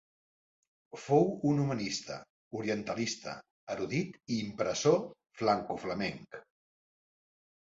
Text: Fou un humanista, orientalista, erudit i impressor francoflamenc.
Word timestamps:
Fou 1.01 1.27
un 1.49 1.59
humanista, 1.63 2.15
orientalista, 2.61 3.35
erudit 3.75 4.19
i 4.37 4.41
impressor 4.47 4.99
francoflamenc. 5.43 6.43